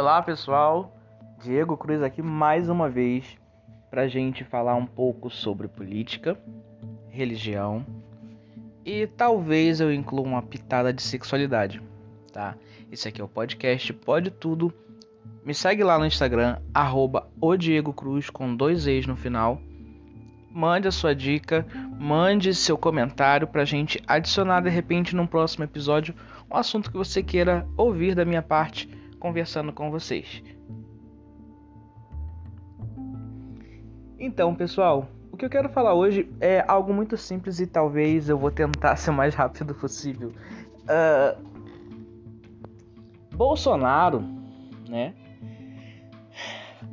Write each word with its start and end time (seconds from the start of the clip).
Olá 0.00 0.22
pessoal, 0.22 0.96
Diego 1.42 1.76
Cruz 1.76 2.02
aqui 2.02 2.22
mais 2.22 2.70
uma 2.70 2.88
vez 2.88 3.36
para 3.90 4.08
gente 4.08 4.42
falar 4.44 4.74
um 4.74 4.86
pouco 4.86 5.28
sobre 5.28 5.68
política, 5.68 6.40
religião 7.10 7.84
e 8.82 9.06
talvez 9.06 9.78
eu 9.78 9.92
inclua 9.92 10.22
uma 10.22 10.40
pitada 10.40 10.90
de 10.90 11.02
sexualidade, 11.02 11.82
tá? 12.32 12.56
Esse 12.90 13.08
aqui 13.08 13.20
é 13.20 13.24
o 13.24 13.28
podcast 13.28 13.92
Pode 13.92 14.30
Tudo. 14.30 14.72
Me 15.44 15.52
segue 15.52 15.84
lá 15.84 15.98
no 15.98 16.06
Instagram, 16.06 16.56
arroba 16.72 17.28
o 17.38 17.54
Diego 17.54 17.92
Cruz 17.92 18.30
com 18.30 18.56
dois 18.56 18.86
e's 18.86 19.06
no 19.06 19.16
final. 19.16 19.60
Mande 20.50 20.88
a 20.88 20.92
sua 20.92 21.14
dica, 21.14 21.66
mande 21.98 22.54
seu 22.54 22.78
comentário 22.78 23.46
pra 23.46 23.66
gente 23.66 24.02
adicionar 24.06 24.62
de 24.62 24.70
repente 24.70 25.14
num 25.14 25.26
próximo 25.26 25.64
episódio 25.64 26.14
um 26.50 26.56
assunto 26.56 26.90
que 26.90 26.96
você 26.96 27.22
queira 27.22 27.68
ouvir 27.76 28.14
da 28.14 28.24
minha 28.24 28.40
parte 28.40 28.98
conversando 29.20 29.72
com 29.72 29.90
vocês. 29.90 30.42
Então, 34.18 34.54
pessoal, 34.54 35.08
o 35.30 35.36
que 35.36 35.44
eu 35.44 35.50
quero 35.50 35.68
falar 35.68 35.94
hoje 35.94 36.28
é 36.40 36.64
algo 36.66 36.92
muito 36.92 37.16
simples 37.16 37.60
e 37.60 37.66
talvez 37.66 38.28
eu 38.28 38.36
vou 38.36 38.50
tentar 38.50 38.96
ser 38.96 39.10
o 39.10 39.14
mais 39.14 39.34
rápido 39.34 39.74
possível. 39.74 40.32
Uh, 40.84 41.50
Bolsonaro, 43.36 44.24
né? 44.88 45.14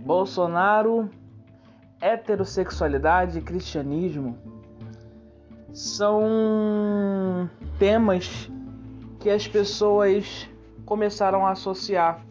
Bolsonaro, 0.05 1.09
heterossexualidade 1.99 3.39
e 3.39 3.41
cristianismo 3.41 4.37
são 5.73 7.49
temas 7.77 8.49
que 9.19 9.29
as 9.29 9.47
pessoas 9.47 10.49
começaram 10.87 11.45
a 11.45 11.51
associar. 11.51 12.25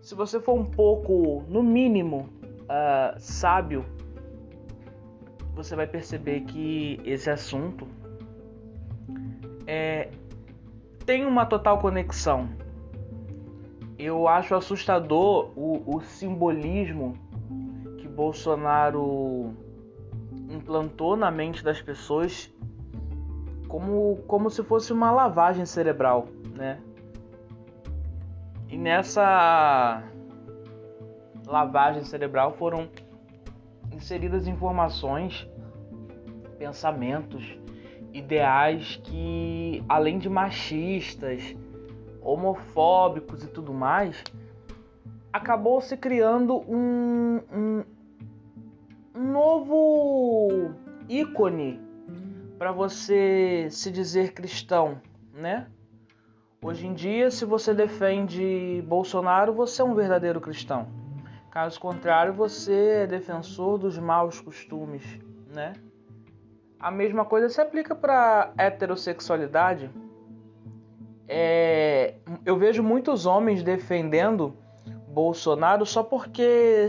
Se 0.00 0.14
você 0.14 0.40
for 0.40 0.54
um 0.54 0.64
pouco, 0.64 1.44
no 1.48 1.62
mínimo, 1.62 2.28
uh, 2.62 3.18
sábio, 3.18 3.84
você 5.54 5.74
vai 5.74 5.86
perceber 5.86 6.42
que 6.42 7.00
esse 7.04 7.28
assunto 7.28 7.86
é, 9.66 10.10
tem 11.04 11.26
uma 11.26 11.44
total 11.44 11.78
conexão. 11.78 12.48
Eu 13.98 14.28
acho 14.28 14.54
assustador 14.54 15.50
o, 15.56 15.96
o 15.96 16.00
simbolismo 16.00 17.14
que 17.98 18.06
Bolsonaro 18.08 19.52
implantou 20.48 21.16
na 21.16 21.30
mente 21.30 21.62
das 21.62 21.82
pessoas 21.82 22.52
como, 23.66 24.18
como 24.28 24.48
se 24.48 24.62
fosse 24.62 24.92
uma 24.92 25.10
lavagem 25.10 25.66
cerebral, 25.66 26.28
né? 26.54 26.78
E 28.72 28.78
nessa 28.78 30.02
lavagem 31.46 32.04
cerebral 32.04 32.54
foram 32.54 32.88
inseridas 33.92 34.46
informações, 34.46 35.46
pensamentos, 36.58 37.44
ideais 38.14 38.98
que, 39.04 39.84
além 39.86 40.18
de 40.18 40.30
machistas, 40.30 41.54
homofóbicos 42.22 43.44
e 43.44 43.48
tudo 43.48 43.74
mais, 43.74 44.24
acabou 45.30 45.82
se 45.82 45.94
criando 45.94 46.64
um, 46.66 47.42
um, 47.52 47.84
novo 49.14 50.72
ícone 51.10 51.78
para 52.58 52.72
você 52.72 53.68
se 53.70 53.90
dizer 53.90 54.32
cristão, 54.32 54.98
né? 55.34 55.66
Hoje 56.64 56.86
em 56.86 56.94
dia, 56.94 57.28
se 57.28 57.44
você 57.44 57.74
defende 57.74 58.84
Bolsonaro, 58.86 59.52
você 59.52 59.82
é 59.82 59.84
um 59.84 59.96
verdadeiro 59.96 60.40
cristão. 60.40 60.86
Caso 61.50 61.80
contrário, 61.80 62.32
você 62.32 63.02
é 63.02 63.06
defensor 63.06 63.78
dos 63.78 63.98
maus 63.98 64.40
costumes, 64.40 65.02
né? 65.52 65.72
A 66.78 66.88
mesma 66.88 67.24
coisa 67.24 67.48
se 67.48 67.60
aplica 67.60 67.96
para 67.96 68.52
heterossexualidade. 68.56 69.90
É, 71.26 72.14
eu 72.46 72.56
vejo 72.56 72.80
muitos 72.80 73.26
homens 73.26 73.64
defendendo 73.64 74.56
Bolsonaro 75.08 75.84
só 75.84 76.04
porque 76.04 76.88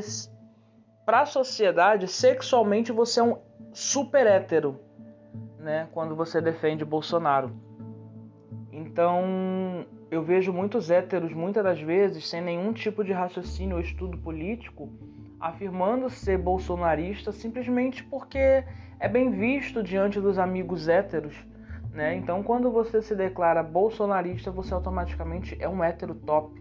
para 1.03 1.21
a 1.21 1.25
sociedade 1.25 2.07
sexualmente 2.07 2.91
você 2.91 3.21
é 3.21 3.23
um 3.23 3.39
super 3.73 4.27
hétero, 4.27 4.79
né? 5.57 5.89
Quando 5.93 6.15
você 6.15 6.39
defende 6.39 6.85
Bolsonaro. 6.85 7.72
Então, 8.93 9.87
eu 10.11 10.21
vejo 10.21 10.53
muitos 10.53 10.91
héteros, 10.91 11.33
muitas 11.33 11.63
das 11.63 11.81
vezes, 11.81 12.29
sem 12.29 12.39
nenhum 12.39 12.71
tipo 12.71 13.03
de 13.03 13.11
raciocínio 13.11 13.77
ou 13.77 13.81
estudo 13.81 14.19
político, 14.19 14.87
afirmando 15.39 16.11
ser 16.11 16.37
bolsonarista 16.37 17.31
simplesmente 17.31 18.03
porque 18.03 18.63
é 18.99 19.09
bem 19.09 19.31
visto 19.31 19.81
diante 19.81 20.21
dos 20.21 20.37
amigos 20.37 20.87
héteros. 20.87 21.33
Né? 21.91 22.15
Então, 22.17 22.43
quando 22.43 22.69
você 22.69 23.01
se 23.01 23.15
declara 23.15 23.63
bolsonarista, 23.63 24.51
você 24.51 24.75
automaticamente 24.75 25.57
é 25.59 25.67
um 25.67 25.83
hétero 25.83 26.13
top, 26.13 26.53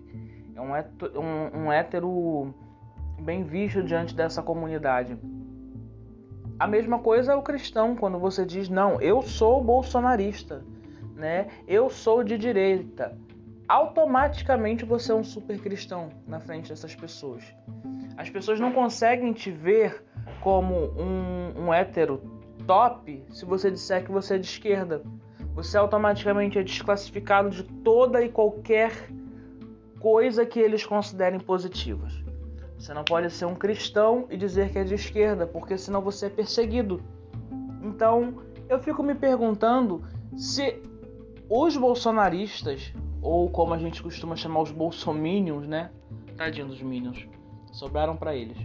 é 0.56 0.60
um 0.60 0.75
hétero, 0.75 1.20
um, 1.20 1.64
um 1.64 1.72
hétero 1.72 2.54
bem 3.20 3.44
visto 3.44 3.82
diante 3.82 4.16
dessa 4.16 4.43
comunidade. 4.43 5.19
A 6.59 6.66
mesma 6.66 6.99
coisa 6.99 7.32
é 7.32 7.37
o 7.37 7.43
cristão, 7.43 7.94
quando 7.94 8.19
você 8.19 8.47
diz, 8.47 8.70
não, 8.70 8.99
eu 9.03 9.20
sou 9.20 9.62
bolsonarista 9.62 10.64
né? 11.15 11.49
Eu 11.67 11.91
sou 11.91 12.23
de 12.23 12.37
direita. 12.39 13.17
Automaticamente 13.69 14.84
você 14.84 15.12
é 15.12 15.15
um 15.15 15.25
super 15.25 15.59
cristão 15.61 16.11
na 16.27 16.41
frente 16.41 16.69
dessas 16.69 16.95
pessoas. 16.95 17.43
As 18.17 18.28
pessoas 18.28 18.61
não 18.61 18.73
conseguem 18.73 19.33
te 19.33 19.50
ver 19.50 20.05
como 20.41 20.75
um, 20.75 21.67
um 21.67 21.75
hétero 21.75 22.21
top 22.67 23.25
se 23.31 23.45
você 23.45 23.71
disser 23.71 24.05
que 24.05 24.12
você 24.12 24.34
é 24.34 24.39
de 24.39 24.47
esquerda. 24.47 25.03
Você 25.55 25.77
automaticamente 25.77 26.59
é 26.59 26.62
desclassificado 26.62 27.50
de 27.50 27.62
toda 27.62 28.23
e 28.23 28.29
qualquer 28.29 28.93
coisa 30.00 30.44
que 30.44 30.59
eles 30.59 30.84
considerem 30.84 31.39
positivas. 31.39 32.12
Você 32.79 32.93
não 32.93 33.05
pode 33.05 33.31
ser 33.31 33.44
um 33.44 33.55
cristão 33.55 34.27
e 34.29 34.37
dizer 34.37 34.71
que 34.71 34.79
é 34.79 34.84
de 34.84 34.94
esquerda, 34.94 35.47
porque 35.47 35.79
senão 35.79 36.00
você 36.00 36.27
é 36.27 36.31
perseguido. 36.31 37.00
Então, 37.83 38.43
eu 38.69 38.81
fico 38.81 39.03
me 39.03 39.15
perguntando 39.15 40.03
se 40.37 40.83
os 41.55 41.77
bolsonaristas, 41.77 42.95
ou 43.21 43.51
como 43.51 43.75
a 43.75 43.79
gente 43.79 44.03
costuma 44.03 44.35
chamar 44.35 44.63
os 44.63 44.71
bolsominions, 44.71 45.69
né? 45.69 45.91
Tadinho 46.35 46.67
dos 46.67 46.81
minions, 46.81 47.29
sobraram 47.71 48.17
para 48.17 48.35
eles. 48.35 48.57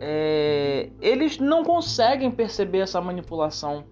É, 0.00 0.90
eles 1.00 1.38
não 1.38 1.62
conseguem 1.62 2.28
perceber 2.28 2.80
essa 2.80 3.00
manipulação 3.00 3.84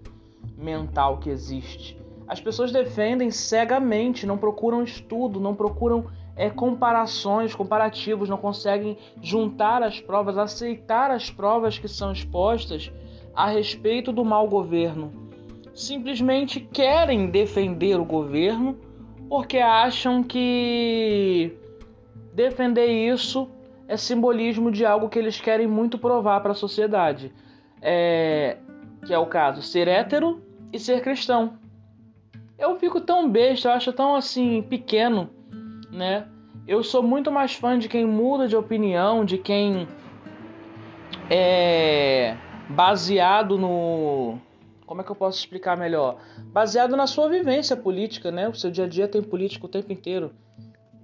mental 0.59 1.19
que 1.19 1.31
existe. 1.31 1.97
As 2.26 2.41
pessoas 2.41 2.72
defendem 2.72 3.31
cegamente, 3.31 4.26
não 4.26 4.37
procuram 4.37 4.82
estudo, 4.82 5.38
não 5.38 5.54
procuram 5.54 6.06
é, 6.34 6.50
comparações, 6.50 7.54
comparativos, 7.54 8.28
não 8.28 8.38
conseguem 8.38 8.99
juntar 9.22 9.84
as 9.84 10.00
provas, 10.00 10.37
aceitar 10.37 11.12
as 11.12 11.31
provas 11.31 11.78
que 11.78 11.87
são 11.87 12.10
expostas 12.10 12.91
a 13.32 13.47
respeito 13.47 14.10
do 14.10 14.25
mau 14.25 14.49
governo 14.49 15.29
simplesmente 15.80 16.60
querem 16.60 17.30
defender 17.30 17.98
o 17.98 18.04
governo 18.04 18.78
porque 19.28 19.58
acham 19.58 20.22
que 20.22 21.56
defender 22.34 22.88
isso 22.88 23.48
é 23.88 23.96
simbolismo 23.96 24.70
de 24.70 24.84
algo 24.84 25.08
que 25.08 25.19
eles 25.19 25.40
querem 25.40 25.66
muito 25.66 25.98
provar 25.98 26.40
para 26.40 26.52
a 26.52 26.54
sociedade. 26.54 27.32
É, 27.80 28.58
que 29.06 29.14
é 29.14 29.19
o 29.19 29.24
caso, 29.24 29.62
ser 29.62 29.88
hétero 29.88 30.42
e 30.70 30.78
ser 30.78 31.00
cristão. 31.00 31.54
Eu 32.58 32.78
fico 32.78 33.00
tão 33.00 33.28
besta, 33.28 33.69
eu 33.69 33.72
acho 33.72 33.90
tão 33.90 34.14
assim 34.14 34.60
pequeno, 34.60 35.31
né? 35.90 36.28
Eu 36.69 36.84
sou 36.84 37.02
muito 37.02 37.32
mais 37.32 37.55
fã 37.55 37.78
de 37.78 37.88
quem 37.88 38.05
muda 38.05 38.46
de 38.46 38.55
opinião, 38.55 39.25
de 39.25 39.38
quem 39.38 39.88
é 41.31 42.37
baseado 42.69 43.56
no 43.56 44.38
como 44.90 45.02
é 45.02 45.04
que 45.04 45.12
eu 45.12 45.14
posso 45.14 45.38
explicar 45.38 45.76
melhor? 45.76 46.16
Baseado 46.46 46.96
na 46.96 47.06
sua 47.06 47.28
vivência 47.28 47.76
política, 47.76 48.32
né? 48.32 48.48
O 48.48 48.54
seu 48.56 48.72
dia 48.72 48.87
a 48.87 48.88
dia 48.88 49.06
tem 49.06 49.22
política 49.22 49.64
o 49.64 49.69
tempo 49.69 49.92
inteiro. 49.92 50.32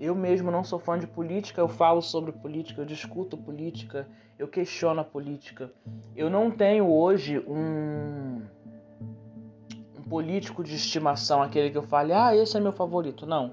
Eu 0.00 0.12
mesmo 0.12 0.50
não 0.50 0.64
sou 0.64 0.80
fã 0.80 0.98
de 0.98 1.06
política, 1.06 1.60
eu 1.60 1.68
falo 1.68 2.02
sobre 2.02 2.32
política, 2.32 2.82
eu 2.82 2.84
discuto 2.84 3.36
política, 3.36 4.08
eu 4.36 4.48
questiono 4.48 5.02
a 5.02 5.04
política. 5.04 5.70
Eu 6.16 6.28
não 6.28 6.50
tenho 6.50 6.92
hoje 6.92 7.38
um, 7.46 8.42
um 9.96 10.02
político 10.10 10.64
de 10.64 10.74
estimação, 10.74 11.40
aquele 11.40 11.70
que 11.70 11.78
eu 11.78 11.84
fale, 11.84 12.12
ah, 12.12 12.34
esse 12.34 12.56
é 12.56 12.60
meu 12.60 12.72
favorito. 12.72 13.24
Não. 13.24 13.52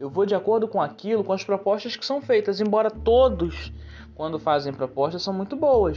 Eu 0.00 0.10
vou 0.10 0.26
de 0.26 0.34
acordo 0.34 0.66
com 0.66 0.82
aquilo, 0.82 1.22
com 1.22 1.32
as 1.32 1.44
propostas 1.44 1.94
que 1.94 2.04
são 2.04 2.20
feitas, 2.20 2.60
embora 2.60 2.90
todos, 2.90 3.72
quando 4.16 4.36
fazem 4.36 4.72
propostas, 4.72 5.22
são 5.22 5.32
muito 5.32 5.54
boas. 5.54 5.96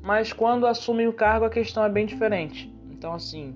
Mas 0.00 0.32
quando 0.32 0.64
assumem 0.64 1.08
o 1.08 1.12
cargo, 1.12 1.44
a 1.44 1.50
questão 1.50 1.84
é 1.84 1.88
bem 1.88 2.06
diferente. 2.06 2.72
Então, 3.00 3.14
assim, 3.14 3.54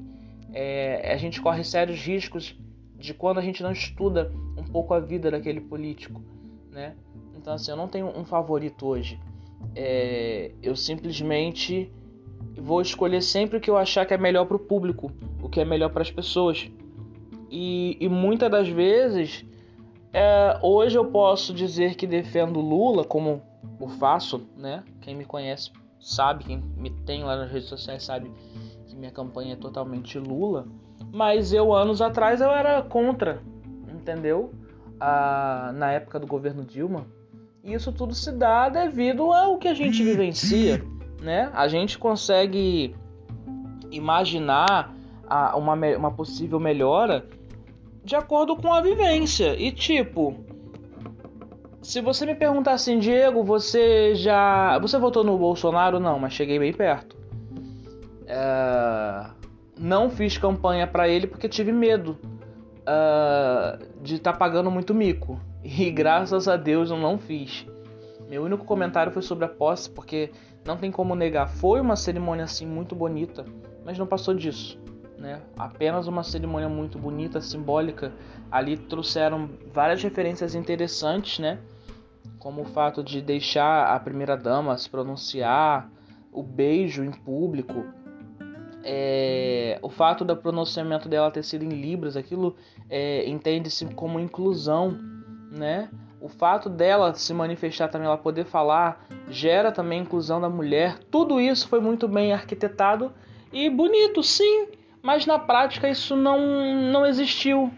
é, 0.55 1.12
a 1.12 1.19
gente 1.19 1.38
corre 1.38 1.62
sérios 1.62 2.00
riscos 2.00 2.58
de 2.96 3.12
quando 3.12 3.37
a 3.37 3.43
gente 3.43 3.62
não 3.62 3.73
estuda 3.73 4.32
um 4.56 4.64
pouco 4.64 4.94
a 4.94 5.00
vida 5.00 5.31
daquele 5.31 5.61
político, 5.61 6.23
né? 6.70 6.94
Então, 7.37 7.52
assim, 7.52 7.70
eu 7.70 7.76
não 7.76 7.87
tenho 7.87 8.06
um 8.06 8.25
favorito 8.25 8.87
hoje. 8.87 9.20
É, 9.76 10.50
eu 10.62 10.75
simplesmente 10.75 11.93
vou 12.56 12.81
escolher 12.81 13.20
sempre 13.20 13.58
o 13.58 13.61
que 13.61 13.69
eu 13.69 13.76
achar 13.76 14.06
que 14.06 14.14
é 14.14 14.17
melhor 14.17 14.46
para 14.46 14.56
o 14.56 14.61
público, 14.61 15.12
o 15.43 15.49
que 15.50 15.61
é 15.61 15.64
melhor 15.67 15.91
para 15.91 16.00
as 16.00 16.11
pessoas. 16.11 16.67
E, 17.50 17.99
e, 18.00 18.08
muitas 18.08 18.50
das 18.50 18.67
vezes, 18.67 19.44
é, 20.11 20.58
hoje 20.62 20.96
eu 20.96 21.05
posso 21.05 21.52
dizer 21.52 21.96
que 21.96 22.06
defendo 22.06 22.61
Lula, 22.61 23.05
como 23.05 23.43
eu 23.79 23.88
faço, 23.88 24.49
né? 24.56 24.82
Quem 25.02 25.14
me 25.14 25.26
conhece 25.26 25.70
sabe, 26.00 26.44
quem 26.44 26.62
me 26.79 26.88
tem 26.88 27.23
lá 27.25 27.37
nas 27.37 27.50
redes 27.50 27.69
sociais 27.69 28.02
sabe 28.02 28.31
minha 28.94 29.11
campanha 29.11 29.55
é 29.55 29.56
totalmente 29.56 30.19
Lula. 30.19 30.67
Mas 31.12 31.52
eu, 31.52 31.75
anos 31.75 32.00
atrás, 32.00 32.41
eu 32.41 32.50
era 32.50 32.82
contra, 32.82 33.43
entendeu? 33.93 34.52
Ah, 35.00 35.73
na 35.75 35.93
época 35.93 36.19
do 36.19 36.26
governo 36.26 36.64
Dilma. 36.64 37.06
E 37.62 37.73
isso 37.73 37.93
tudo 37.93 38.14
se 38.14 38.31
dá 38.32 38.69
devido 38.69 39.32
ao 39.32 39.58
que 39.58 39.69
a 39.69 39.75
gente 39.75 40.02
vivencia, 40.02 40.85
né? 41.20 41.50
A 41.55 41.67
gente 41.67 41.99
consegue 41.99 42.94
imaginar 43.91 44.94
a, 45.26 45.56
uma, 45.56 45.75
uma 45.75 46.11
possível 46.11 46.61
melhora 46.61 47.26
de 48.05 48.14
acordo 48.14 48.56
com 48.56 48.73
a 48.73 48.81
vivência. 48.81 49.58
E 49.58 49.73
tipo, 49.73 50.44
se 51.81 52.00
você 52.00 52.26
me 52.26 52.35
perguntar 52.35 52.73
assim, 52.73 52.99
Diego, 52.99 53.43
você 53.43 54.14
já. 54.14 54.79
Você 54.79 54.99
votou 54.99 55.25
no 55.25 55.38
Bolsonaro? 55.38 56.00
Não, 56.00 56.19
mas 56.19 56.32
cheguei 56.32 56.58
bem 56.58 56.73
perto. 56.73 57.23
É 58.26 59.44
não 59.78 60.10
fiz 60.10 60.38
campanha 60.38 60.86
para 60.86 61.08
ele 61.08 61.26
porque 61.26 61.48
tive 61.48 61.72
medo 61.72 62.18
uh, 62.82 64.02
de 64.02 64.16
estar 64.16 64.32
tá 64.32 64.38
pagando 64.38 64.70
muito 64.70 64.94
mico. 64.94 65.40
E 65.62 65.90
graças 65.92 66.48
a 66.48 66.56
Deus 66.56 66.90
eu 66.90 66.96
não 66.96 67.18
fiz. 67.18 67.66
Meu 68.28 68.42
único 68.44 68.64
comentário 68.64 69.12
foi 69.12 69.22
sobre 69.22 69.44
a 69.44 69.48
posse, 69.48 69.90
porque 69.90 70.30
não 70.64 70.76
tem 70.76 70.90
como 70.90 71.14
negar, 71.14 71.46
foi 71.46 71.80
uma 71.80 71.94
cerimônia 71.94 72.44
assim 72.44 72.66
muito 72.66 72.94
bonita, 72.94 73.44
mas 73.84 73.98
não 73.98 74.06
passou 74.06 74.34
disso. 74.34 74.80
Né? 75.18 75.40
Apenas 75.56 76.06
uma 76.06 76.22
cerimônia 76.22 76.68
muito 76.68 76.98
bonita, 76.98 77.40
simbólica. 77.40 78.12
Ali 78.50 78.76
trouxeram 78.76 79.50
várias 79.72 80.02
referências 80.02 80.54
interessantes, 80.54 81.38
né? 81.38 81.58
Como 82.38 82.62
o 82.62 82.64
fato 82.64 83.02
de 83.02 83.22
deixar 83.22 83.94
a 83.94 84.00
primeira 84.00 84.36
dama 84.36 84.76
se 84.76 84.88
pronunciar, 84.88 85.90
o 86.32 86.42
beijo 86.42 87.04
em 87.04 87.12
público, 87.12 87.84
é, 88.84 89.78
o 89.81 89.88
fato 89.88 90.25
do 90.25 90.36
pronunciamento 90.36 91.08
dela 91.08 91.31
ter 91.31 91.42
sido 91.42 91.64
em 91.64 91.70
libras, 91.70 92.16
aquilo 92.16 92.54
é, 92.90 93.26
entende-se 93.28 93.86
como 93.86 94.20
inclusão, 94.20 94.98
né? 95.50 95.88
O 96.20 96.28
fato 96.28 96.69
dela 96.69 97.14
se 97.14 97.32
manifestar 97.34 97.88
também, 97.88 98.06
ela 98.06 98.16
poder 98.16 98.44
falar, 98.44 99.06
gera 99.28 99.72
também 99.72 100.02
inclusão 100.02 100.40
da 100.40 100.48
mulher. 100.48 100.98
Tudo 101.10 101.40
isso 101.40 101.69
foi 101.69 101.81
muito 101.81 102.06
bem 102.06 102.32
arquitetado 102.32 103.12
e 103.52 103.69
bonito, 103.70 104.22
sim, 104.22 104.69
mas 105.02 105.26
na 105.26 105.38
prática 105.38 105.88
isso 105.88 106.14
não, 106.14 106.90
não 106.90 107.06
existiu, 107.06 107.70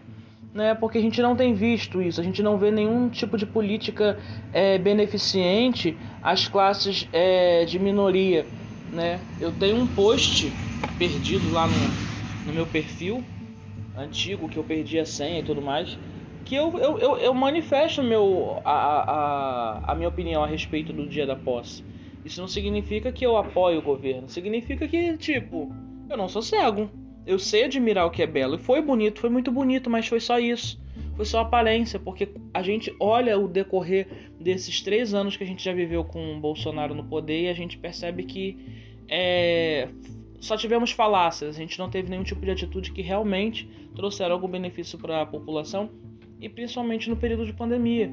né? 0.53 0.75
Porque 0.75 0.97
a 0.97 1.01
gente 1.01 1.21
não 1.21 1.35
tem 1.35 1.53
visto 1.53 2.01
isso, 2.01 2.19
a 2.19 2.23
gente 2.23 2.43
não 2.43 2.57
vê 2.57 2.69
nenhum 2.69 3.09
tipo 3.09 3.37
de 3.37 3.45
política 3.45 4.17
é, 4.51 4.77
beneficente 4.77 5.97
às 6.21 6.47
classes 6.47 7.07
é, 7.13 7.63
de 7.65 7.79
minoria, 7.79 8.45
né? 8.91 9.19
Eu 9.39 9.51
tenho 9.51 9.77
um 9.77 9.87
post 9.87 10.51
perdido 10.97 11.49
lá 11.49 11.67
no, 11.67 12.45
no 12.45 12.53
meu 12.53 12.65
perfil 12.65 13.23
antigo, 13.95 14.47
que 14.47 14.57
eu 14.57 14.63
perdi 14.63 14.99
a 14.99 15.05
senha 15.05 15.39
e 15.39 15.43
tudo 15.43 15.61
mais, 15.61 15.97
que 16.45 16.55
eu, 16.55 16.77
eu, 16.77 16.97
eu, 16.99 17.17
eu 17.17 17.33
manifesto 17.33 18.01
meu, 18.01 18.61
a, 18.63 18.71
a, 18.71 19.91
a 19.91 19.95
minha 19.95 20.07
opinião 20.07 20.43
a 20.43 20.47
respeito 20.47 20.93
do 20.93 21.07
dia 21.07 21.25
da 21.25 21.35
posse. 21.35 21.83
Isso 22.23 22.39
não 22.39 22.47
significa 22.47 23.11
que 23.11 23.25
eu 23.25 23.37
apoio 23.37 23.79
o 23.79 23.81
governo, 23.81 24.29
significa 24.29 24.87
que, 24.87 25.17
tipo, 25.17 25.73
eu 26.09 26.17
não 26.17 26.29
sou 26.29 26.41
cego. 26.41 26.89
Eu 27.25 27.37
sei 27.37 27.65
admirar 27.65 28.05
o 28.05 28.09
que 28.09 28.23
é 28.23 28.27
belo. 28.27 28.55
E 28.55 28.59
foi 28.59 28.81
bonito, 28.81 29.19
foi 29.19 29.29
muito 29.29 29.51
bonito, 29.51 29.89
mas 29.89 30.07
foi 30.07 30.19
só 30.19 30.39
isso. 30.39 30.81
Foi 31.15 31.25
só 31.25 31.41
aparência, 31.41 31.99
porque 31.99 32.29
a 32.53 32.61
gente 32.61 32.95
olha 32.99 33.37
o 33.37 33.47
decorrer 33.47 34.07
desses 34.39 34.81
três 34.81 35.13
anos 35.13 35.35
que 35.35 35.43
a 35.43 35.47
gente 35.47 35.63
já 35.63 35.73
viveu 35.73 36.05
com 36.05 36.37
o 36.37 36.39
Bolsonaro 36.39 36.95
no 36.95 37.03
poder 37.03 37.43
e 37.43 37.49
a 37.49 37.53
gente 37.53 37.77
percebe 37.77 38.23
que 38.23 38.57
é, 39.09 39.89
só 40.39 40.55
tivemos 40.55 40.91
falácias, 40.91 41.55
a 41.55 41.59
gente 41.59 41.77
não 41.79 41.89
teve 41.89 42.09
nenhum 42.09 42.23
tipo 42.23 42.41
de 42.41 42.51
atitude 42.51 42.91
que 42.91 43.01
realmente 43.01 43.67
trouxeram 43.95 44.33
algum 44.33 44.47
benefício 44.47 44.97
para 44.97 45.21
a 45.21 45.25
população 45.25 45.89
e 46.39 46.47
principalmente 46.47 47.09
no 47.09 47.15
período 47.15 47.45
de 47.45 47.53
pandemia, 47.53 48.11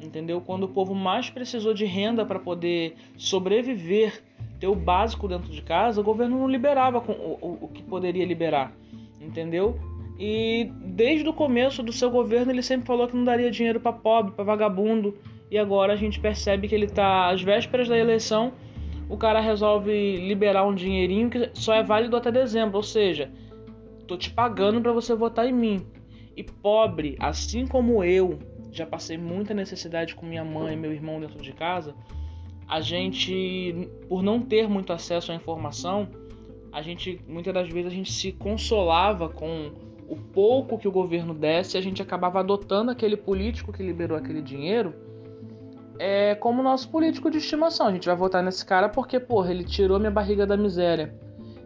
entendeu? 0.00 0.40
Quando 0.40 0.64
o 0.64 0.68
povo 0.68 0.94
mais 0.94 1.28
precisou 1.28 1.74
de 1.74 1.84
renda 1.84 2.24
para 2.24 2.38
poder 2.38 2.94
sobreviver, 3.16 4.22
ter 4.58 4.66
o 4.66 4.74
básico 4.74 5.28
dentro 5.28 5.50
de 5.50 5.62
casa, 5.62 6.00
o 6.00 6.04
governo 6.04 6.38
não 6.38 6.48
liberava 6.48 6.98
o, 6.98 7.38
o, 7.40 7.58
o 7.62 7.68
que 7.68 7.82
poderia 7.82 8.24
liberar, 8.24 8.72
entendeu? 9.20 9.78
E 10.18 10.72
desde 10.82 11.28
o 11.28 11.32
começo 11.32 11.82
do 11.82 11.92
seu 11.92 12.10
governo 12.10 12.50
ele 12.50 12.62
sempre 12.62 12.86
falou 12.86 13.06
que 13.06 13.16
não 13.16 13.24
daria 13.24 13.50
dinheiro 13.50 13.78
para 13.78 13.92
pobre, 13.92 14.32
para 14.32 14.42
vagabundo, 14.42 15.16
e 15.50 15.56
agora 15.56 15.92
a 15.92 15.96
gente 15.96 16.18
percebe 16.18 16.66
que 16.66 16.74
ele 16.74 16.86
está 16.86 17.30
às 17.30 17.42
vésperas 17.42 17.88
da 17.88 17.96
eleição 17.96 18.52
o 19.08 19.16
cara 19.16 19.40
resolve 19.40 20.16
liberar 20.16 20.66
um 20.66 20.74
dinheirinho 20.74 21.30
que 21.30 21.50
só 21.54 21.74
é 21.74 21.82
válido 21.82 22.16
até 22.16 22.30
dezembro, 22.30 22.76
ou 22.76 22.82
seja, 22.82 23.30
tô 24.06 24.16
te 24.16 24.30
pagando 24.30 24.80
para 24.80 24.92
você 24.92 25.14
votar 25.14 25.48
em 25.48 25.52
mim. 25.52 25.86
E 26.36 26.42
pobre, 26.42 27.16
assim 27.18 27.66
como 27.66 28.04
eu, 28.04 28.38
já 28.70 28.86
passei 28.86 29.16
muita 29.16 29.54
necessidade 29.54 30.14
com 30.14 30.26
minha 30.26 30.44
mãe 30.44 30.74
e 30.74 30.76
meu 30.76 30.92
irmão 30.92 31.20
dentro 31.20 31.42
de 31.42 31.52
casa, 31.52 31.94
a 32.68 32.80
gente, 32.80 33.88
por 34.08 34.22
não 34.22 34.40
ter 34.40 34.68
muito 34.68 34.92
acesso 34.92 35.32
à 35.32 35.34
informação, 35.34 36.08
a 36.70 36.82
gente 36.82 37.20
muitas 37.26 37.54
das 37.54 37.68
vezes 37.68 37.90
a 37.90 37.94
gente 37.94 38.12
se 38.12 38.30
consolava 38.30 39.28
com 39.28 39.72
o 40.06 40.16
pouco 40.16 40.78
que 40.78 40.86
o 40.86 40.92
governo 40.92 41.34
desse, 41.34 41.76
a 41.76 41.80
gente 41.80 42.02
acabava 42.02 42.40
adotando 42.40 42.90
aquele 42.90 43.16
político 43.16 43.72
que 43.72 43.82
liberou 43.82 44.16
aquele 44.16 44.42
dinheiro 44.42 45.07
é 45.98 46.34
como 46.34 46.62
nosso 46.62 46.88
político 46.88 47.30
de 47.30 47.38
estimação. 47.38 47.86
A 47.86 47.92
gente 47.92 48.06
vai 48.06 48.16
votar 48.16 48.42
nesse 48.42 48.64
cara 48.64 48.88
porque, 48.88 49.18
porra, 49.18 49.50
ele 49.50 49.64
tirou 49.64 49.98
minha 49.98 50.10
barriga 50.10 50.46
da 50.46 50.56
miséria. 50.56 51.14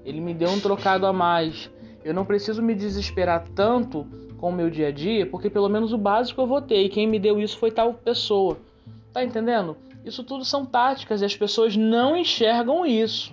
Ele 0.04 0.20
me 0.20 0.34
deu 0.34 0.50
um 0.50 0.60
trocado 0.60 1.06
a 1.06 1.12
mais. 1.12 1.70
Eu 2.04 2.14
não 2.14 2.24
preciso 2.24 2.62
me 2.62 2.74
desesperar 2.74 3.44
tanto 3.54 4.06
com 4.38 4.48
o 4.48 4.52
meu 4.52 4.68
dia 4.68 4.88
a 4.88 4.92
dia, 4.92 5.24
porque 5.24 5.48
pelo 5.48 5.68
menos 5.68 5.92
o 5.92 5.98
básico 5.98 6.40
eu 6.40 6.46
votei. 6.46 6.88
Quem 6.88 7.06
me 7.06 7.18
deu 7.18 7.38
isso 7.38 7.56
foi 7.58 7.70
tal 7.70 7.94
pessoa. 7.94 8.58
Tá 9.12 9.22
entendendo? 9.22 9.76
Isso 10.04 10.24
tudo 10.24 10.44
são 10.44 10.66
táticas 10.66 11.22
e 11.22 11.24
as 11.24 11.36
pessoas 11.36 11.76
não 11.76 12.16
enxergam 12.16 12.84
isso. 12.84 13.32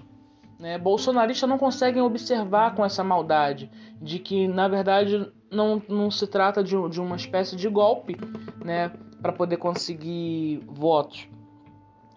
Né? 0.60 0.78
Bolsonaristas 0.78 1.50
não 1.50 1.58
conseguem 1.58 2.02
observar 2.02 2.76
com 2.76 2.86
essa 2.86 3.04
maldade 3.04 3.72
de 4.02 4.20
que, 4.20 4.48
na 4.48 4.68
verdade, 4.68 5.32
não, 5.50 5.82
não 5.88 6.12
se 6.12 6.28
trata 6.28 6.64
de, 6.64 6.76
de 6.90 7.02
uma 7.02 7.16
espécie 7.16 7.56
de 7.56 7.68
golpe, 7.70 8.18
né? 8.64 8.92
Para 9.22 9.32
poder 9.32 9.58
conseguir 9.58 10.64
votos. 10.68 11.28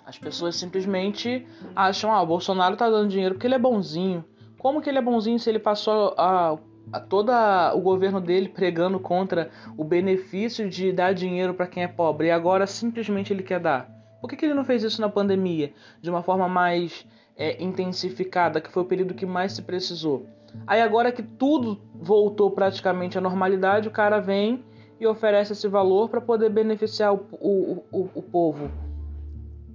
As 0.04 0.18
pessoas 0.18 0.56
simplesmente 0.56 1.46
acham, 1.74 2.12
ah, 2.12 2.22
o 2.22 2.26
Bolsonaro 2.26 2.76
tá 2.76 2.90
dando 2.90 3.08
dinheiro 3.08 3.34
porque 3.34 3.46
ele 3.46 3.54
é 3.54 3.58
bonzinho. 3.58 4.24
Como 4.58 4.80
que 4.80 4.88
ele 4.88 4.98
é 4.98 5.02
bonzinho 5.02 5.38
se 5.38 5.48
ele 5.48 5.58
passou 5.58 6.14
a, 6.18 6.58
a 6.92 7.00
toda 7.00 7.74
o 7.74 7.80
governo 7.80 8.20
dele 8.20 8.48
pregando 8.48 8.98
contra 8.98 9.50
o 9.76 9.84
benefício 9.84 10.68
de 10.68 10.92
dar 10.92 11.14
dinheiro 11.14 11.54
para 11.54 11.66
quem 11.66 11.82
é 11.82 11.88
pobre 11.88 12.28
e 12.28 12.30
agora 12.30 12.66
simplesmente 12.66 13.32
ele 13.32 13.42
quer 13.42 13.60
dar? 13.60 13.88
Por 14.20 14.28
que, 14.28 14.36
que 14.36 14.44
ele 14.44 14.54
não 14.54 14.64
fez 14.64 14.82
isso 14.82 15.00
na 15.00 15.08
pandemia 15.08 15.72
de 16.00 16.10
uma 16.10 16.22
forma 16.22 16.48
mais 16.48 17.06
é, 17.36 17.62
intensificada, 17.62 18.60
que 18.60 18.70
foi 18.70 18.82
o 18.82 18.86
período 18.86 19.14
que 19.14 19.26
mais 19.26 19.52
se 19.52 19.62
precisou? 19.62 20.26
Aí 20.66 20.80
agora 20.80 21.10
que 21.10 21.22
tudo 21.22 21.80
voltou 21.94 22.50
praticamente 22.50 23.18
à 23.18 23.20
normalidade, 23.20 23.88
o 23.88 23.90
cara 23.90 24.20
vem 24.20 24.62
e 25.02 25.06
oferece 25.06 25.52
esse 25.52 25.66
valor 25.66 26.08
para 26.08 26.20
poder 26.20 26.48
beneficiar 26.48 27.12
o, 27.12 27.26
o, 27.32 27.84
o, 27.90 28.08
o 28.14 28.22
povo. 28.22 28.70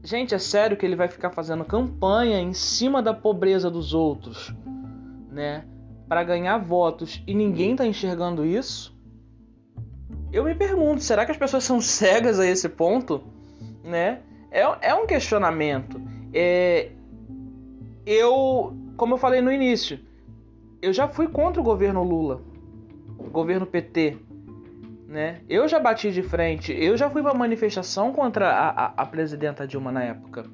Gente, 0.02 0.34
é 0.34 0.38
sério 0.38 0.78
que 0.78 0.86
ele 0.86 0.96
vai 0.96 1.10
ficar 1.10 1.32
fazendo 1.32 1.66
campanha 1.66 2.40
em 2.40 2.54
cima 2.54 3.02
da 3.02 3.14
pobreza 3.14 3.70
dos 3.70 3.94
outros, 3.94 4.56
né? 5.30 5.66
Para 6.08 6.24
ganhar 6.24 6.58
votos 6.60 7.22
e 7.28 7.34
ninguém 7.34 7.76
tá 7.76 7.86
enxergando 7.86 8.46
isso? 8.46 8.96
Eu 10.32 10.46
me 10.46 10.56
pergunto, 10.56 11.02
será 11.02 11.26
que 11.26 11.32
as 11.32 11.38
pessoas 11.38 11.66
são 11.66 11.82
cegas 11.82 12.40
a 12.40 12.46
esse 12.46 12.70
ponto? 12.70 13.22
Né? 13.84 14.22
É, 14.50 14.62
é 14.90 14.96
um 14.96 15.06
questionamento. 15.06 16.00
É, 16.34 16.92
eu, 18.06 18.74
como 18.96 19.16
eu 19.16 19.18
falei 19.18 19.42
no 19.42 19.52
início, 19.52 20.00
eu 20.82 20.94
já 20.94 21.06
fui 21.10 21.28
contra 21.28 21.62
o 21.62 21.66
governo 21.66 22.02
Lula, 22.02 22.42
governo 23.30 23.66
PT, 23.66 24.18
né? 25.08 25.40
Eu 25.48 25.68
já 25.68 25.80
bati 25.80 26.12
de 26.12 26.22
frente, 26.22 26.74
eu 26.74 26.98
já 26.98 27.10
fui 27.10 27.24
para 27.24 27.34
manifestação 27.34 28.12
contra 28.12 28.50
a, 28.50 28.70
a, 28.70 28.94
a, 28.98 29.06
presidenta 29.06 29.66
Dilma 29.66 29.92
na 29.92 30.04
época, 30.04 30.46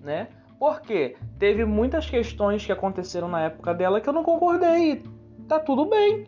né? 0.00 0.28
Porque 0.58 1.16
teve 1.38 1.64
muitas 1.64 2.08
questões 2.08 2.64
que 2.64 2.72
aconteceram 2.72 3.28
na 3.28 3.42
época 3.42 3.74
dela 3.74 4.00
que 4.00 4.08
eu 4.08 4.12
não 4.12 4.22
concordei. 4.22 5.02
Tá 5.48 5.58
tudo 5.58 5.84
bem. 5.84 6.24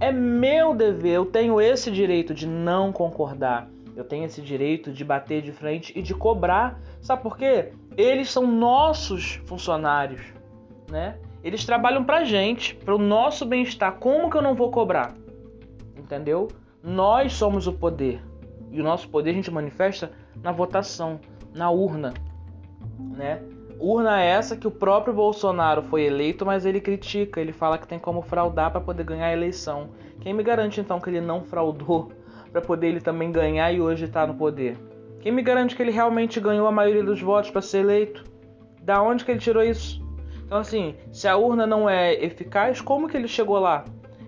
É 0.00 0.12
meu 0.12 0.74
dever, 0.74 1.14
eu 1.14 1.26
tenho 1.26 1.60
esse 1.60 1.90
direito 1.90 2.32
de 2.32 2.46
não 2.46 2.92
concordar. 2.92 3.68
Eu 3.94 4.04
tenho 4.04 4.24
esse 4.24 4.40
direito 4.40 4.92
de 4.92 5.04
bater 5.04 5.42
de 5.42 5.52
frente 5.52 5.92
e 5.98 6.02
de 6.02 6.14
cobrar. 6.14 6.78
Sabe 7.00 7.22
por 7.22 7.36
quê? 7.36 7.72
Eles 7.96 8.30
são 8.30 8.46
nossos 8.46 9.40
funcionários, 9.46 10.20
né? 10.90 11.18
Eles 11.42 11.64
trabalham 11.64 12.04
pra 12.04 12.24
gente, 12.24 12.74
pro 12.74 12.98
nosso 12.98 13.44
bem-estar. 13.44 13.96
Como 13.96 14.30
que 14.30 14.36
eu 14.36 14.42
não 14.42 14.54
vou 14.54 14.70
cobrar? 14.70 15.14
Entendeu? 15.96 16.48
Nós 16.86 17.32
somos 17.32 17.66
o 17.66 17.72
poder. 17.72 18.22
E 18.70 18.80
o 18.80 18.84
nosso 18.84 19.08
poder 19.08 19.30
a 19.30 19.32
gente 19.32 19.50
manifesta 19.50 20.12
na 20.40 20.52
votação, 20.52 21.18
na 21.52 21.68
urna, 21.68 22.14
né? 22.96 23.42
Urna 23.80 24.22
essa 24.22 24.56
que 24.56 24.68
o 24.68 24.70
próprio 24.70 25.12
Bolsonaro 25.12 25.82
foi 25.82 26.04
eleito, 26.04 26.46
mas 26.46 26.64
ele 26.64 26.80
critica, 26.80 27.40
ele 27.40 27.52
fala 27.52 27.76
que 27.76 27.88
tem 27.88 27.98
como 27.98 28.22
fraudar 28.22 28.70
para 28.70 28.80
poder 28.80 29.02
ganhar 29.02 29.26
a 29.26 29.32
eleição. 29.32 29.88
Quem 30.20 30.32
me 30.32 30.44
garante 30.44 30.80
então 30.80 31.00
que 31.00 31.10
ele 31.10 31.20
não 31.20 31.42
fraudou 31.42 32.12
para 32.52 32.60
poder 32.60 32.86
ele 32.86 33.00
também 33.00 33.32
ganhar 33.32 33.72
e 33.72 33.80
hoje 33.80 34.04
estar 34.04 34.20
tá 34.20 34.32
no 34.32 34.38
poder? 34.38 34.78
Quem 35.18 35.32
me 35.32 35.42
garante 35.42 35.74
que 35.74 35.82
ele 35.82 35.90
realmente 35.90 36.38
ganhou 36.38 36.68
a 36.68 36.72
maioria 36.72 37.02
dos 37.02 37.20
votos 37.20 37.50
para 37.50 37.62
ser 37.62 37.78
eleito? 37.78 38.22
Da 38.80 39.02
onde 39.02 39.24
que 39.24 39.32
ele 39.32 39.40
tirou 39.40 39.64
isso? 39.64 40.00
Então 40.44 40.58
assim, 40.58 40.94
se 41.10 41.26
a 41.26 41.36
urna 41.36 41.66
não 41.66 41.90
é 41.90 42.14
eficaz, 42.14 42.80
como 42.80 43.08
que 43.08 43.16
ele 43.16 43.26
chegou 43.26 43.58
lá? 43.58 43.84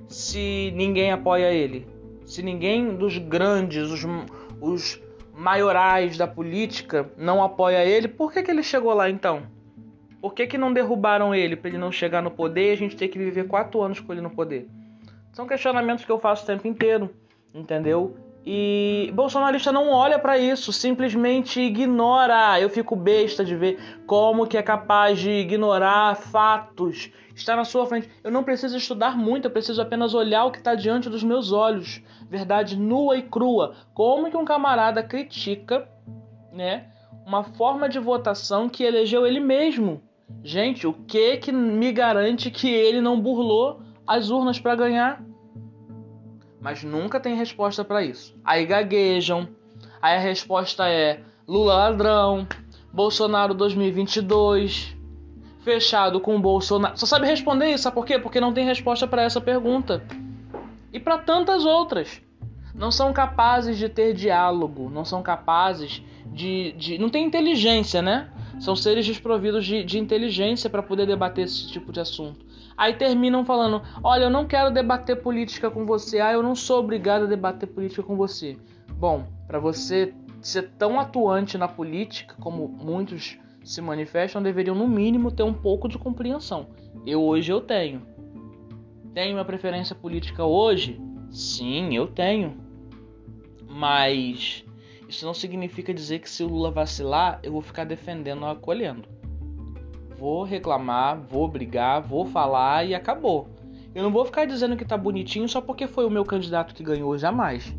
Se 0.08 0.72
ninguém 0.74 1.12
apoia 1.12 1.52
ele, 1.52 1.86
se 2.28 2.42
ninguém 2.42 2.94
dos 2.94 3.16
grandes, 3.16 3.90
os, 3.90 4.06
os 4.60 5.02
maiorais 5.34 6.18
da 6.18 6.26
política 6.26 7.10
não 7.16 7.42
apoia 7.42 7.84
ele, 7.84 8.06
por 8.06 8.30
que, 8.30 8.42
que 8.42 8.50
ele 8.50 8.62
chegou 8.62 8.92
lá 8.92 9.08
então? 9.08 9.44
Por 10.20 10.34
que, 10.34 10.46
que 10.46 10.58
não 10.58 10.72
derrubaram 10.72 11.34
ele 11.34 11.56
para 11.56 11.70
ele 11.70 11.78
não 11.78 11.90
chegar 11.90 12.22
no 12.22 12.30
poder 12.30 12.68
e 12.68 12.72
a 12.72 12.76
gente 12.76 12.96
ter 12.96 13.08
que 13.08 13.18
viver 13.18 13.46
quatro 13.46 13.80
anos 13.80 13.98
com 13.98 14.12
ele 14.12 14.20
no 14.20 14.30
poder? 14.30 14.68
São 15.32 15.46
questionamentos 15.46 16.04
que 16.04 16.12
eu 16.12 16.18
faço 16.18 16.44
o 16.44 16.46
tempo 16.46 16.68
inteiro, 16.68 17.08
entendeu? 17.54 18.14
E 18.46 19.10
bolsonarista 19.14 19.70
não 19.70 19.90
olha 19.90 20.18
para 20.18 20.38
isso, 20.38 20.72
simplesmente 20.72 21.60
ignora. 21.60 22.58
Eu 22.60 22.70
fico 22.70 22.96
besta 22.96 23.44
de 23.44 23.54
ver 23.54 23.78
como 24.06 24.46
que 24.46 24.56
é 24.56 24.62
capaz 24.62 25.18
de 25.18 25.30
ignorar 25.30 26.16
fatos. 26.16 27.10
Está 27.34 27.54
na 27.54 27.64
sua 27.64 27.86
frente. 27.86 28.08
Eu 28.24 28.30
não 28.30 28.42
preciso 28.42 28.76
estudar 28.76 29.16
muito, 29.16 29.44
eu 29.44 29.50
preciso 29.50 29.80
apenas 29.82 30.14
olhar 30.14 30.44
o 30.44 30.50
que 30.50 30.58
está 30.58 30.74
diante 30.74 31.08
dos 31.08 31.22
meus 31.22 31.52
olhos. 31.52 32.02
Verdade 32.28 32.76
nua 32.76 33.16
e 33.16 33.22
crua. 33.22 33.74
Como 33.92 34.30
que 34.30 34.36
um 34.36 34.44
camarada 34.44 35.02
critica, 35.02 35.88
né, 36.52 36.86
uma 37.26 37.44
forma 37.44 37.88
de 37.88 37.98
votação 37.98 38.68
que 38.68 38.82
elegeu 38.82 39.26
ele 39.26 39.40
mesmo? 39.40 40.02
Gente, 40.42 40.86
o 40.86 40.92
que 40.92 41.36
que 41.36 41.52
me 41.52 41.92
garante 41.92 42.50
que 42.50 42.68
ele 42.68 43.00
não 43.00 43.20
burlou 43.20 43.80
as 44.06 44.30
urnas 44.30 44.58
para 44.58 44.74
ganhar? 44.74 45.22
Mas 46.60 46.82
nunca 46.82 47.20
tem 47.20 47.34
resposta 47.34 47.84
para 47.84 48.02
isso. 48.02 48.34
Aí 48.44 48.66
gaguejam, 48.66 49.48
aí 50.00 50.16
a 50.16 50.20
resposta 50.20 50.88
é 50.88 51.20
Lula 51.46 51.74
ladrão, 51.74 52.46
Bolsonaro 52.92 53.54
2022, 53.54 54.96
fechado 55.60 56.20
com 56.20 56.40
Bolsonaro. 56.40 56.98
Só 56.98 57.06
sabe 57.06 57.26
responder 57.26 57.70
isso, 57.70 57.84
sabe 57.84 57.94
por 57.94 58.04
quê? 58.04 58.18
Porque 58.18 58.40
não 58.40 58.52
tem 58.52 58.64
resposta 58.64 59.06
para 59.06 59.22
essa 59.22 59.40
pergunta. 59.40 60.02
E 60.92 60.98
para 60.98 61.18
tantas 61.18 61.64
outras. 61.64 62.20
Não 62.74 62.92
são 62.92 63.12
capazes 63.12 63.76
de 63.76 63.88
ter 63.88 64.14
diálogo, 64.14 64.88
não 64.88 65.04
são 65.04 65.22
capazes 65.22 66.00
de. 66.26 66.72
de 66.72 66.96
não 66.96 67.08
tem 67.08 67.26
inteligência, 67.26 68.00
né? 68.00 68.30
São 68.60 68.76
seres 68.76 69.04
desprovidos 69.04 69.66
de, 69.66 69.82
de 69.82 69.98
inteligência 69.98 70.70
para 70.70 70.82
poder 70.82 71.06
debater 71.06 71.44
esse 71.44 71.68
tipo 71.68 71.90
de 71.90 71.98
assunto. 72.00 72.46
Aí 72.78 72.94
terminam 72.94 73.44
falando: 73.44 73.82
Olha, 74.04 74.24
eu 74.24 74.30
não 74.30 74.46
quero 74.46 74.70
debater 74.70 75.20
política 75.20 75.68
com 75.68 75.84
você. 75.84 76.20
Ah, 76.20 76.32
eu 76.32 76.42
não 76.44 76.54
sou 76.54 76.78
obrigado 76.78 77.24
a 77.24 77.26
debater 77.26 77.68
política 77.68 78.04
com 78.04 78.16
você. 78.16 78.56
Bom, 78.92 79.26
para 79.48 79.58
você 79.58 80.14
ser 80.40 80.70
tão 80.78 81.00
atuante 81.00 81.58
na 81.58 81.66
política 81.66 82.36
como 82.38 82.68
muitos 82.68 83.36
se 83.64 83.82
manifestam, 83.82 84.40
deveriam 84.40 84.76
no 84.76 84.86
mínimo 84.86 85.32
ter 85.32 85.42
um 85.42 85.52
pouco 85.52 85.88
de 85.88 85.98
compreensão. 85.98 86.68
Eu 87.04 87.20
hoje 87.20 87.52
eu 87.52 87.60
tenho. 87.60 88.06
Tenho 89.12 89.32
minha 89.32 89.44
preferência 89.44 89.96
política 89.96 90.44
hoje? 90.44 91.00
Sim, 91.32 91.96
eu 91.96 92.06
tenho. 92.06 92.56
Mas 93.68 94.64
isso 95.08 95.26
não 95.26 95.34
significa 95.34 95.92
dizer 95.92 96.20
que 96.20 96.30
se 96.30 96.44
o 96.44 96.48
Lula 96.48 96.70
vacilar, 96.70 97.40
eu 97.42 97.50
vou 97.50 97.60
ficar 97.60 97.84
defendendo 97.84 98.42
ou 98.42 98.50
acolhendo 98.50 99.17
vou 100.18 100.42
reclamar, 100.42 101.20
vou 101.30 101.46
brigar, 101.46 102.02
vou 102.02 102.26
falar 102.26 102.84
e 102.84 102.94
acabou. 102.94 103.48
Eu 103.94 104.02
não 104.02 104.10
vou 104.10 104.24
ficar 104.24 104.44
dizendo 104.44 104.76
que 104.76 104.84
tá 104.84 104.96
bonitinho 104.96 105.48
só 105.48 105.60
porque 105.60 105.86
foi 105.86 106.04
o 106.04 106.10
meu 106.10 106.24
candidato 106.24 106.74
que 106.74 106.82
ganhou, 106.82 107.16
jamais. 107.16 107.72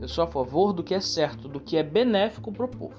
Eu 0.00 0.08
sou 0.08 0.24
a 0.24 0.26
favor 0.26 0.72
do 0.72 0.82
que 0.82 0.94
é 0.94 1.00
certo, 1.00 1.48
do 1.48 1.60
que 1.60 1.76
é 1.76 1.82
benéfico 1.82 2.52
pro 2.52 2.68
povo. 2.68 2.94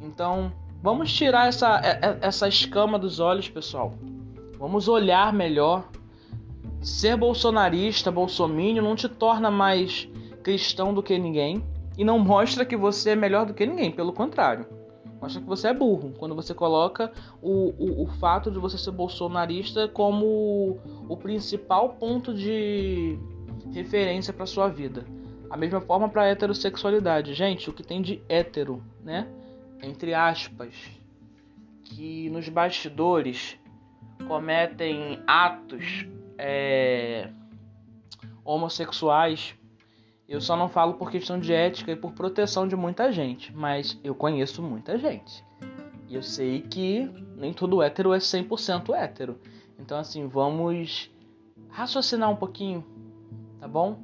Então, 0.00 0.52
vamos 0.82 1.12
tirar 1.12 1.48
essa, 1.48 1.80
é, 1.80 2.00
é, 2.02 2.18
essa 2.20 2.48
escama 2.48 2.98
dos 2.98 3.20
olhos, 3.20 3.48
pessoal. 3.48 3.94
Vamos 4.58 4.88
olhar 4.88 5.32
melhor. 5.32 5.88
Ser 6.82 7.16
bolsonarista, 7.16 8.10
bolsomínio, 8.10 8.82
não 8.82 8.94
te 8.94 9.08
torna 9.08 9.50
mais 9.50 10.08
cristão 10.42 10.92
do 10.92 11.02
que 11.02 11.18
ninguém 11.18 11.64
e 11.96 12.04
não 12.04 12.18
mostra 12.18 12.64
que 12.64 12.76
você 12.76 13.10
é 13.10 13.16
melhor 13.16 13.46
do 13.46 13.54
que 13.54 13.64
ninguém, 13.64 13.90
pelo 13.90 14.12
contrário 14.12 14.66
mostra 15.24 15.40
que 15.40 15.48
você 15.48 15.68
é 15.68 15.72
burro 15.72 16.12
quando 16.18 16.34
você 16.34 16.52
coloca 16.52 17.10
o, 17.40 17.72
o, 17.78 18.02
o 18.02 18.06
fato 18.06 18.50
de 18.50 18.58
você 18.58 18.76
ser 18.76 18.90
bolsonarista 18.90 19.88
como 19.88 20.78
o 21.08 21.16
principal 21.16 21.90
ponto 21.94 22.34
de 22.34 23.18
referência 23.72 24.34
para 24.34 24.44
sua 24.44 24.68
vida. 24.68 25.06
A 25.48 25.56
mesma 25.56 25.80
forma 25.80 26.10
para 26.10 26.26
heterossexualidade. 26.28 27.32
Gente, 27.32 27.70
o 27.70 27.72
que 27.72 27.82
tem 27.82 28.02
de 28.02 28.22
hétero, 28.28 28.82
né? 29.02 29.26
Entre 29.82 30.12
aspas, 30.12 30.74
que 31.84 32.28
nos 32.28 32.48
bastidores 32.50 33.58
cometem 34.26 35.22
atos 35.26 36.06
é, 36.36 37.30
homossexuais 38.44 39.54
eu 40.28 40.40
só 40.40 40.56
não 40.56 40.68
falo 40.68 40.94
por 40.94 41.10
questão 41.10 41.38
de 41.38 41.52
ética 41.52 41.92
e 41.92 41.96
por 41.96 42.12
proteção 42.12 42.66
de 42.66 42.74
muita 42.74 43.12
gente, 43.12 43.54
mas 43.54 43.98
eu 44.02 44.14
conheço 44.14 44.62
muita 44.62 44.98
gente. 44.98 45.44
E 46.08 46.14
eu 46.14 46.22
sei 46.22 46.62
que 46.62 47.10
nem 47.36 47.52
todo 47.52 47.82
hétero 47.82 48.12
é 48.12 48.18
100% 48.18 48.94
hétero. 48.94 49.38
Então, 49.78 49.98
assim, 49.98 50.26
vamos 50.26 51.10
raciocinar 51.68 52.30
um 52.30 52.36
pouquinho, 52.36 52.84
tá 53.60 53.68
bom? 53.68 53.98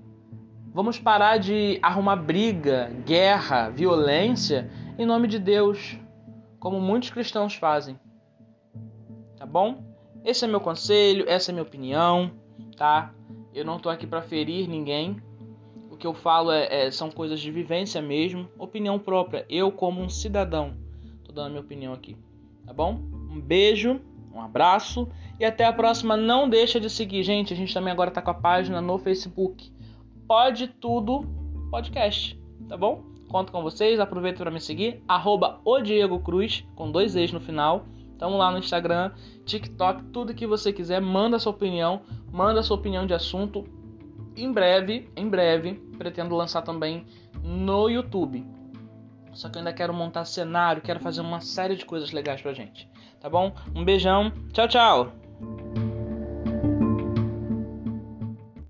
Vamos 0.72 0.98
parar 0.98 1.38
de 1.38 1.78
arrumar 1.82 2.16
briga, 2.16 2.90
guerra, 3.04 3.70
violência 3.70 4.70
em 4.98 5.06
nome 5.06 5.26
de 5.26 5.38
Deus, 5.38 5.98
como 6.58 6.80
muitos 6.80 7.10
cristãos 7.10 7.54
fazem. 7.54 7.98
Tá 9.36 9.46
bom? 9.46 9.82
Esse 10.24 10.44
é 10.44 10.48
meu 10.48 10.60
conselho, 10.60 11.24
essa 11.26 11.50
é 11.50 11.52
minha 11.52 11.62
opinião, 11.62 12.30
tá? 12.76 13.12
Eu 13.54 13.64
não 13.64 13.78
tô 13.78 13.88
aqui 13.88 14.06
para 14.06 14.20
ferir 14.20 14.68
ninguém, 14.68 15.20
que 16.00 16.06
eu 16.06 16.14
falo 16.14 16.50
é, 16.50 16.86
é, 16.86 16.90
são 16.90 17.10
coisas 17.10 17.38
de 17.38 17.50
vivência 17.50 18.00
mesmo, 18.00 18.48
opinião 18.58 18.98
própria. 18.98 19.44
Eu, 19.48 19.70
como 19.70 20.00
um 20.00 20.08
cidadão, 20.08 20.74
tô 21.22 21.30
dando 21.30 21.50
minha 21.50 21.60
opinião 21.60 21.92
aqui, 21.92 22.16
tá 22.66 22.72
bom? 22.72 22.98
Um 23.30 23.40
beijo, 23.40 24.00
um 24.34 24.40
abraço 24.40 25.06
e 25.38 25.44
até 25.44 25.64
a 25.64 25.72
próxima. 25.72 26.16
Não 26.16 26.48
deixa 26.48 26.80
de 26.80 26.88
seguir, 26.88 27.22
gente. 27.22 27.52
A 27.52 27.56
gente 27.56 27.74
também 27.74 27.92
agora 27.92 28.10
tá 28.10 28.22
com 28.22 28.30
a 28.30 28.34
página 28.34 28.80
no 28.80 28.98
Facebook. 28.98 29.70
Pode 30.26 30.68
tudo 30.68 31.24
podcast, 31.70 32.40
tá 32.68 32.76
bom? 32.76 33.04
Conto 33.28 33.52
com 33.52 33.62
vocês, 33.62 34.00
aproveita 34.00 34.38
para 34.38 34.50
me 34.50 34.60
seguir, 34.60 35.04
arroba 35.06 35.60
o 35.64 35.80
Diego 35.80 36.18
Cruz, 36.18 36.66
com 36.74 36.90
dois 36.90 37.14
e's 37.14 37.32
no 37.32 37.40
final. 37.40 37.84
Tamo 38.18 38.36
lá 38.36 38.50
no 38.50 38.58
Instagram, 38.58 39.12
TikTok, 39.44 40.04
tudo 40.06 40.34
que 40.34 40.46
você 40.46 40.72
quiser, 40.72 41.00
manda 41.00 41.38
sua 41.38 41.52
opinião, 41.52 42.02
manda 42.32 42.62
sua 42.62 42.76
opinião 42.76 43.06
de 43.06 43.14
assunto, 43.14 43.64
em 44.36 44.52
breve, 44.52 45.10
em 45.16 45.28
breve, 45.28 45.74
pretendo 45.98 46.34
lançar 46.34 46.62
também 46.62 47.06
no 47.42 47.88
YouTube. 47.88 48.44
Só 49.32 49.48
que 49.48 49.56
eu 49.56 49.60
ainda 49.60 49.72
quero 49.72 49.94
montar 49.94 50.24
cenário, 50.24 50.82
quero 50.82 51.00
fazer 51.00 51.20
uma 51.20 51.40
série 51.40 51.76
de 51.76 51.84
coisas 51.84 52.10
legais 52.12 52.42
pra 52.42 52.52
gente. 52.52 52.88
Tá 53.20 53.28
bom? 53.28 53.54
Um 53.74 53.84
beijão. 53.84 54.32
Tchau, 54.52 54.68
tchau. 54.68 55.29